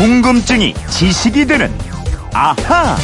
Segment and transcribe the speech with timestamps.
[0.00, 1.70] 궁금증이 지식이 되는
[2.32, 2.96] 아하.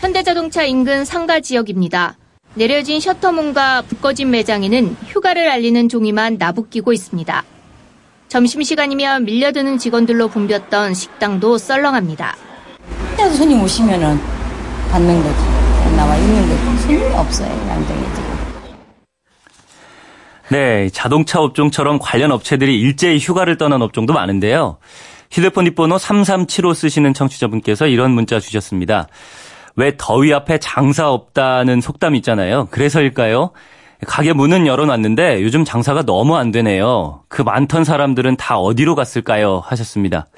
[0.00, 2.18] 현대자동차 인근 상가 지역입니다.
[2.52, 7.44] 내려진 셔터문과 묶어진 매장에는 휴가를 알리는 종이만 나부끼고 있습니다.
[8.28, 12.36] 점심시간이면 밀려드는 직원들로 붐볐던 식당도 썰렁합니다.
[13.16, 14.20] 그래서 손님 오시면은
[14.90, 15.96] 받는 거지.
[15.96, 16.82] 나와 있는 거지.
[16.82, 17.48] 손님이 없어요,
[18.14, 18.23] 지금.
[20.54, 24.78] 네, 자동차 업종처럼 관련 업체들이 일제히 휴가를 떠난 업종도 많은데요.
[25.28, 29.08] 휴대폰 뒷번호 3375 쓰시는 청취자분께서 이런 문자 주셨습니다.
[29.74, 32.68] 왜 더위 앞에 장사 없다는 속담 있잖아요.
[32.70, 33.50] 그래서일까요?
[34.06, 37.22] 가게 문은 열어놨는데 요즘 장사가 너무 안 되네요.
[37.26, 39.60] 그 많던 사람들은 다 어디로 갔을까요?
[39.66, 40.28] 하셨습니다.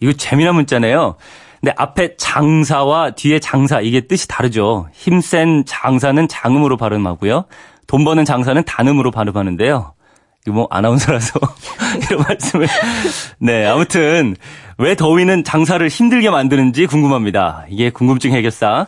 [0.00, 1.16] 이거 재미난 문자네요.
[1.60, 4.88] 근데 앞에 장사와 뒤에 장사 이게 뜻이 다르죠.
[4.94, 7.44] 힘센 장사는 장음으로 발음하고요.
[7.86, 9.94] 돈 버는 장사는 단음으로 발음하는데요.
[10.50, 11.38] 뭐 아나운서라서
[12.02, 12.66] 이런 말씀을
[13.38, 14.34] 네 아무튼
[14.78, 17.64] 왜 더위는 장사를 힘들게 만드는지 궁금합니다.
[17.68, 18.86] 이게 궁금증 해결사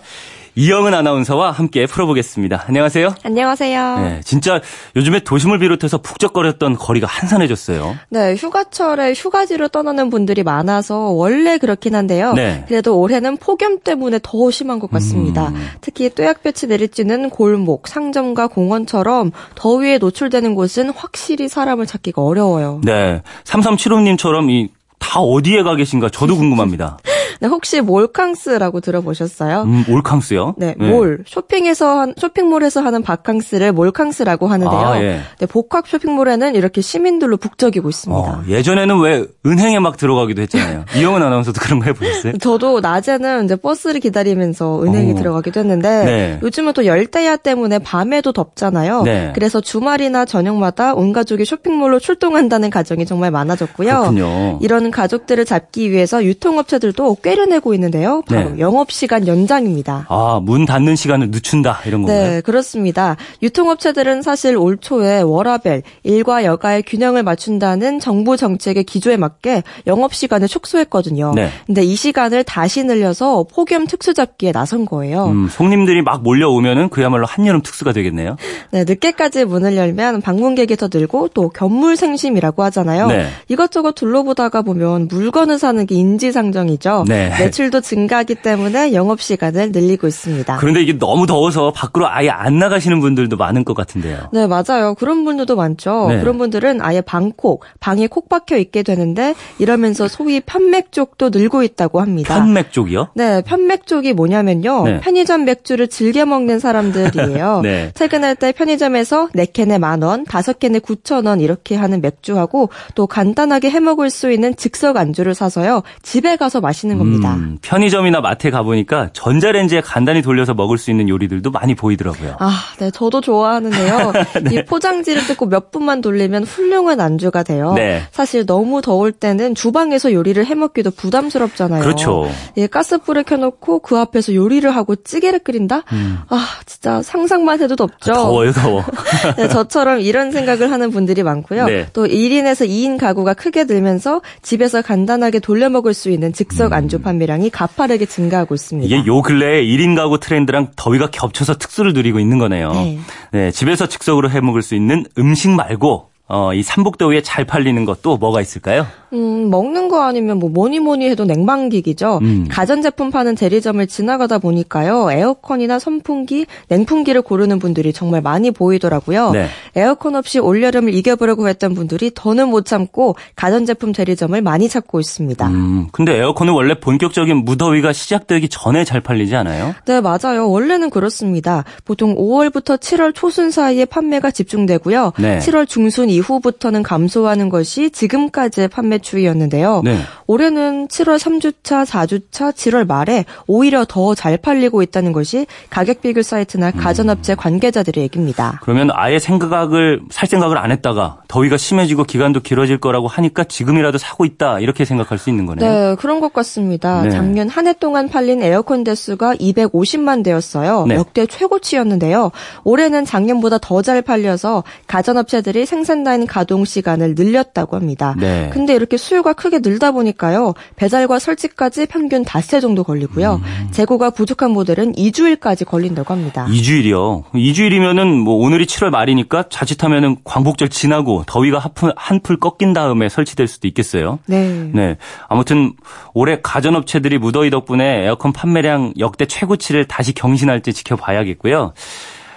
[0.57, 2.65] 이영은 아나운서와 함께 풀어보겠습니다.
[2.69, 3.15] 안녕하세요.
[3.25, 3.99] 안녕하세요.
[3.99, 4.61] 네, 진짜
[4.95, 7.97] 요즘에 도심을 비롯해서 북적거렸던 거리가 한산해졌어요.
[8.11, 12.35] 네, 휴가철에 휴가지로 떠나는 분들이 많아서 원래 그렇긴 한데요.
[12.35, 12.65] 네.
[12.69, 15.49] 그래도 올해는 폭염 때문에 더 심한 것 같습니다.
[15.49, 15.67] 음.
[15.81, 22.81] 특히 뚜약볕이 내리쬐는 골목, 상점과 공원처럼 더위에 노출되는 곳은 확실히 사람을 찾기가 어려워요.
[22.85, 26.99] 네, 3375님처럼 이다 어디에 가 계신가 저도 궁금합니다.
[27.45, 29.65] 네, 혹시 몰캉스라고 들어보셨어요?
[29.65, 30.55] 음, 올캉스요?
[30.57, 34.81] 네, 몰 쇼핑에서 한, 쇼핑몰에서 하는 바캉스를 몰캉스라고 하는데요.
[34.81, 35.21] 아, 예.
[35.39, 38.19] 네, 복합 쇼핑몰에는 이렇게 시민들로 북적이고 있습니다.
[38.19, 40.87] 어, 예전에는 왜 은행에 막 들어가기도 했잖아요.
[40.97, 42.39] 이영은 아나운서도 그런 거 해보셨어요?
[42.39, 45.15] 저도 낮에는 이제 버스를 기다리면서 은행에 오.
[45.15, 46.39] 들어가기도 했는데 네.
[46.43, 49.03] 요즘은 또 열대야 때문에 밤에도 덥잖아요.
[49.03, 49.33] 네.
[49.35, 53.91] 그래서 주말이나 저녁마다 온 가족이 쇼핑몰로 출동한다는 가정이 정말 많아졌고요.
[53.91, 54.59] 그렇군요.
[54.63, 58.23] 이런 가족들을 잡기 위해서 유통업체들도 꾀려내고 있는데요.
[58.27, 58.59] 바로 네.
[58.59, 60.07] 영업시간 연장입니다.
[60.09, 62.31] 아, 문 닫는 시간을 늦춘다 이런 건가요?
[62.31, 63.17] 네, 그렇습니다.
[63.43, 71.33] 유통업체들은 사실 올 초에 워라벨, 일과 여가의 균형을 맞춘다는 정부 정책의 기조에 맞게 영업시간을 축소했거든요.
[71.35, 71.51] 네.
[71.67, 75.27] 근데 이 시간을 다시 늘려서 폭염 특수 잡기에 나선 거예요.
[75.27, 78.37] 음, 손님들이 막 몰려오면은 그야말로 한여름 특수가 되겠네요.
[78.71, 83.09] 네, 늦게까지 문을 열면 방문객이 더 늘고 또 견물생심이라고 하잖아요.
[83.09, 83.27] 네.
[83.49, 87.05] 이것저것 둘러보다가 보면 물건을 사는 게 인지상정이죠.
[87.09, 87.24] 네.
[87.29, 90.57] 매출도 증가하기 때문에 영업 시간을 늘리고 있습니다.
[90.57, 94.29] 그런데 이게 너무 더워서 밖으로 아예 안 나가시는 분들도 많은 것 같은데요.
[94.33, 94.95] 네, 맞아요.
[94.95, 96.07] 그런 분들도 많죠.
[96.09, 96.21] 네.
[96.21, 102.01] 그런 분들은 아예 방콕, 방에 콕 박혀 있게 되는데 이러면서 소위 편맥 쪽도 늘고 있다고
[102.01, 102.35] 합니다.
[102.35, 103.09] 편맥 쪽이요?
[103.15, 104.85] 네, 편맥 쪽이 뭐냐면요.
[104.85, 105.01] 네.
[105.01, 107.61] 편의점 맥주를 즐겨 먹는 사람들이에요.
[107.65, 107.91] 네.
[107.95, 113.81] 퇴근할 때 편의점에서 4캔에 만 원, 5캔에 9천 원 이렇게 하는 맥주하고 또 간단하게 해
[113.81, 115.83] 먹을 수 있는 즉석 안주를 사서요.
[116.03, 117.35] 집에 가서 마시는 겁니다.
[117.35, 122.37] 음, 편의점이나 마트에 가보니까 전자레인지에 간단히 돌려서 먹을 수 있는 요리들도 많이 보이더라고요.
[122.41, 124.13] 아, 네, 저도 좋아하는데요.
[124.43, 124.55] 네.
[124.55, 127.75] 이 포장지를 뜯고 몇 분만 돌리면 훌륭한 안주가 돼요.
[127.75, 128.03] 네.
[128.11, 131.83] 사실 너무 더울 때는 주방에서 요리를 해 먹기도 부담스럽잖아요.
[131.83, 132.29] 그렇죠.
[132.57, 135.83] 예, 가스불을 켜놓고 그 앞에서 요리를 하고 찌개를 끓인다?
[136.29, 138.13] 아, 진짜 상상만 해도 덥죠.
[138.13, 138.15] 음.
[138.15, 138.85] 더워요, 더워.
[139.37, 141.67] 네, 저처럼 이런 생각을 하는 분들이 많고요.
[141.67, 141.87] 네.
[141.93, 147.51] 또 1인에서 2인 가구가 크게 늘면서 집에서 간단하게 돌려 먹을 수 있는 즉석 안주 판매량이
[147.51, 148.87] 가파르게 증가하고 있습니다.
[148.87, 149.01] 음.
[149.01, 152.73] 이게 요 근래에 1인 가구 트렌드랑 더위가 겹쳐서 특수를 누리고 있는 거네요.
[152.73, 152.99] 네.
[153.33, 158.17] 네, 집에서 즉석으로 해 먹을 수 있는 음식 말고 어, 이 삼복더위에 잘 팔리는 것도
[158.17, 158.87] 뭐가 있을까요?
[159.13, 162.19] 음, 먹는 거 아니면 뭐 뭐니 뭐니 해도 냉방기기죠.
[162.23, 162.47] 음.
[162.51, 165.13] 가전제품 파는 대리점을 지나가다 보니까요.
[165.13, 169.33] 에어컨이나 선풍기, 냉풍기를 고르는 분들이 정말 많이 보이더라고요.
[169.33, 169.49] 네.
[169.77, 175.47] 에어컨 없이 올여름을 이겨보려고 했던 분들이 더는 못 참고 가전제품 대리점을 많이 찾고 있습니다.
[175.49, 179.75] 음, 근데 에어컨은 원래 본격적인 무더위가 시작되기 전에 잘 팔리지 않아요?
[179.85, 180.51] 네, 맞아요.
[180.51, 181.65] 원래는 그렇습니다.
[181.85, 185.13] 보통 5월부터 7월 초순 사이에 판매가 집중되고요.
[185.19, 185.39] 네.
[185.39, 189.83] 7월 중순 이후부터는 감소하는 것이 지금까지의 판매 추이였는데요.
[189.85, 189.99] 네.
[190.27, 196.69] 올해는 7월 3주차, 4주차, 7월 말에 오히려 더 잘 팔리고 있다는 것이 가격 비교 사이트나
[196.69, 196.73] 음.
[196.79, 198.61] 가전업체 관계자들의 얘기입니다.
[198.63, 204.25] 그러면 아예 생각을 살 생각을 안 했다가 더위가 심해지고 기간도 길어질 거라고 하니까 지금이라도 사고
[204.25, 205.69] 있다 이렇게 생각할 수 있는 거네요.
[205.69, 207.03] 네, 그런 것 같습니다.
[207.03, 207.11] 네.
[207.11, 210.85] 작년 한 해 동안 팔린 에어컨 대수가 250만 대였어요.
[210.87, 210.95] 네.
[210.97, 212.31] 역대 최고치였는데요.
[212.65, 218.15] 올해는 작년보다 더 잘 팔려서 가전업체들이 생산 패스트나인 가동 시간을 늘렸다고 합니다.
[218.19, 218.51] 네.
[218.53, 220.55] 근데 이렇게 수요가 크게 늘다 보니까요.
[220.77, 223.41] 배달과 설치까지 평균 닷새 정도 걸리고요.
[223.43, 223.69] 음.
[223.73, 226.47] 재고가 부족한 모델은 2주일까지 걸린다고 합니다.
[226.49, 227.25] 2주일이요.
[227.33, 234.21] 2주일이면은 뭐 오늘이 7월 말이니까 자칫하면은 광복절 지나고 더위가 한풀 꺾인 다음에 설치될 수도 있겠어요.
[234.27, 234.71] 네.
[234.73, 234.97] 네.
[235.29, 235.73] 아무튼
[236.13, 241.73] 올해 가전업체들이 무더위 덕분에 에어컨 판매량 역대 최고치를 다시 경신할지 지켜봐야겠고요.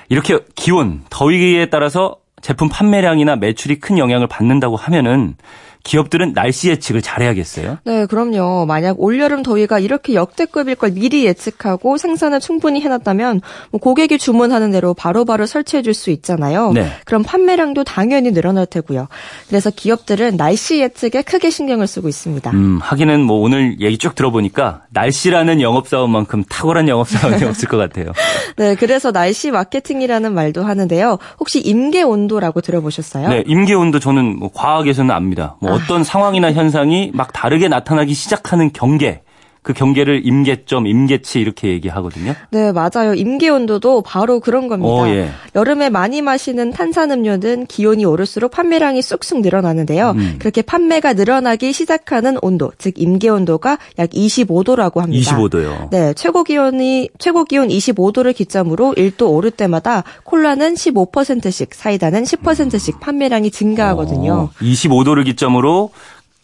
[0.10, 5.36] 이렇게 기온, 더위에 따라서 제품 판매량이나 매출이 큰 영향을 받는다고 하면은
[5.84, 7.78] 기업들은 날씨 예측을 잘해야겠어요.
[7.86, 8.66] 네, 그럼요.
[8.66, 13.40] 만약 올여름 더위가 이렇게 역대급일 걸 미리 예측하고 생산을 충분히 해놨다면
[13.72, 16.74] 뭐 고객이 주문하는 대로 바로바로 설치해 줄 수 있잖아요.
[16.74, 16.92] 네.
[17.06, 19.08] 그럼 판매량도 당연히 늘어날 테고요.
[19.48, 22.52] 그래서 기업들은 날씨 예측에 크게 신경을 쓰고 있습니다.
[22.52, 27.78] 음, 하기는 뭐 오늘 얘기 쭉 들어보니까 날씨라는 영업 사원만큼 탁월한 영업 사원이 없을 것
[27.78, 28.12] 같아요.
[28.58, 31.18] 네, 그래서 날씨 마케팅이라는 말도 하는데요.
[31.40, 33.30] 혹시 임계 온도라고 들어보셨어요?
[33.30, 35.56] 네, 임계 온도 저는 뭐 과학에서는 압니다.
[35.60, 39.22] 뭐 어떤 상황이나 현상이 막 다르게 나타나기 시작하는 경계.
[39.68, 42.36] 그 경계를 임계점, 임계치 이렇게 얘기하거든요.
[42.52, 43.14] 네, 맞아요.
[43.14, 44.94] 임계 온도도 바로 그런 겁니다.
[44.94, 45.30] 오, 예.
[45.56, 50.12] 여름에 많이 마시는 탄산음료는 기온이 오를수록 판매량이 쑥쑥 늘어나는데요.
[50.12, 50.36] 음.
[50.40, 55.36] 그렇게 판매가 늘어나기 시작하는 온도, 즉 임계 온도가 약 25도라고 합니다.
[55.36, 55.90] 25도요.
[55.90, 63.52] 네, 최고 기온이 최고 기온 25도를 기점으로 1도 오를 때마다 콜라는 15%씩, 사이다는 10%씩 판매량이
[63.52, 64.34] 증가하거든요.
[64.34, 65.90] 어, 25도를 기점으로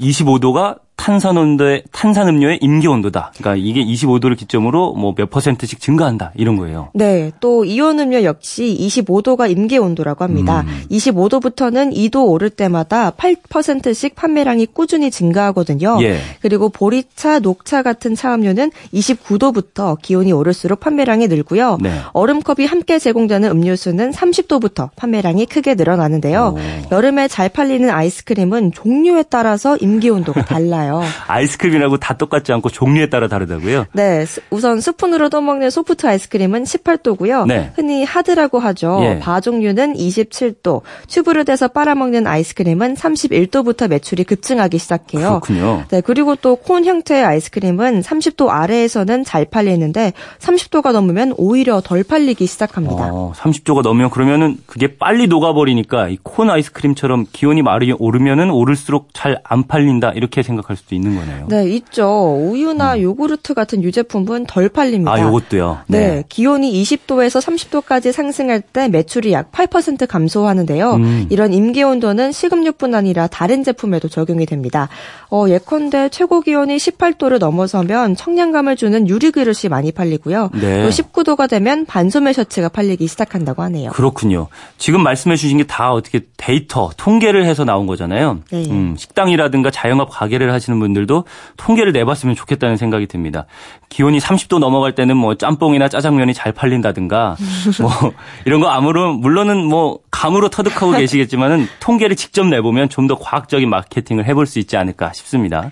[0.02, 3.32] 25도가 탄산 온도의 탄산 음료의 임계 온도다.
[3.38, 6.90] 그러니까 이게 25도를 기점으로 뭐 몇 퍼센트씩 증가한다 이런 거예요.
[6.94, 10.64] 네, 또 이온 음료 역시 25도가 임계 온도라고 합니다.
[10.68, 10.84] 음.
[10.92, 15.98] 25도부터는 2도 오를 때마다 8%씩 판매량이 꾸준히 증가하거든요.
[16.02, 16.20] 예.
[16.42, 21.78] 그리고 보리차, 녹차 같은 차음료는 29도부터 기온이 오를수록 판매량이 늘고요.
[21.82, 21.92] 네.
[22.14, 26.56] 얼음컵이 함께 제공되는 음료수는 30도부터 판매량이 크게 늘어나는데요.
[26.58, 26.96] 오.
[26.96, 30.83] 여름에 잘 팔리는 아이스크림은 종류에 따라서 임계 온도가 달라요.
[31.28, 33.86] 아이스크림이라고 다 똑같지 않고 종류에 따라 다르다고요?
[33.94, 37.46] 네, 스- 우선 스푼으로 떠먹는 소프트 아이스크림은 18도고요.
[37.48, 37.72] 네.
[37.76, 39.00] 흔히 하드라고 하죠.
[39.04, 39.20] 예.
[39.20, 45.40] 바 종류는 27도, 튜브를 대서 빨아먹는 아이스크림은 31도부터 매출이 급증하기 시작해요.
[45.42, 45.84] 그렇군요.
[45.90, 52.46] 네, 그리고 또 콘 형태의 아이스크림은 30도 아래에서는 잘 팔리는데 30도가 넘으면 오히려 덜 팔리기
[52.46, 53.10] 시작합니다.
[53.12, 59.34] 어, 30도가 넘으면 그러면은 그게 빨리 녹아버리니까 이 콘 아이스크림처럼 기온이 많이 오르면은 오를수록 잘
[59.44, 61.48] 안 팔린다 이렇게 생각할 수도 있는 거네요.
[61.50, 62.38] 네, 있죠.
[62.50, 65.12] 우유나 요구르트 같은 유제품은 덜 팔립니다.
[65.12, 65.16] 음.
[65.16, 65.80] 아, 요것도요.
[65.88, 66.24] 네.
[66.30, 70.94] 기온이 20도에서 30도까지 상승할 때 매출이 약 8% 감소하는데요.
[70.94, 71.28] 음.
[71.30, 74.88] 이런 임계 온도는 식음료뿐 아니라 다른 제품에도 적용이 됩니다.
[75.30, 80.52] 어, 예컨대 최고 기온이 18도를 넘어서면 청량감을 주는 유리 그릇이 많이 팔리고요.
[80.54, 80.84] 네.
[80.84, 83.92] 또 19도가 되면 반소매 셔츠가 팔리기 시작한다고 하네요.
[83.92, 84.48] 그렇군요.
[84.78, 88.42] 지금 말씀해 주신 게 다 어떻게 데이터, 통계를 해서 나온 거잖아요.
[88.52, 88.66] 네.
[88.70, 91.26] 음, 식당이라든가 자영업 가게를 하시는 분들도
[91.58, 93.46] 통계를 내봤으면 좋겠다는 생각이 듭니다.
[93.90, 97.36] 기온이 30도 넘어갈 때는 뭐 짬뽕이나 짜장면이 잘 팔린다든가
[97.82, 97.92] 뭐
[98.46, 104.26] 이런 거 아무런 물론은 뭐 감으로 터득하고 계시겠지만은 통계를 직접 내보면 좀 더 과학적인 마케팅을
[104.28, 105.72] 해볼 수 있지 않을까 싶습니다.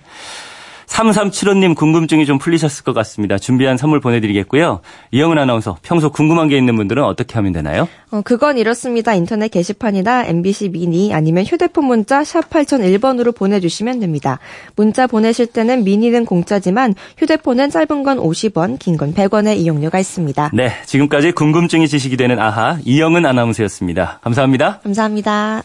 [0.92, 3.38] 3375님 궁금증이 좀 풀리셨을 것 같습니다.
[3.38, 4.82] 준비한 선물 보내드리겠고요.
[5.12, 7.88] 이영은 아나운서 평소 궁금한 게 있는 분들은 어떻게 하면 되나요?
[8.12, 9.14] 어, 그건 이렇습니다.
[9.14, 14.40] 인터넷 게시판이나 MBC 미니 아니면 휴대폰 문자 샵 8001번으로 보내주시면 됩니다.
[14.76, 20.52] 문자 보내실 때는 미니는 공짜지만 휴대폰은 짧은 건 50원, 긴 건 100원의 이용료가 있습니다.
[20.54, 24.20] 네, 지금까지 궁금증이 지식이 되는 아하 이영은 아나운서였습니다.
[24.22, 24.82] 감사합니다.
[24.84, 25.64] 감사합니다.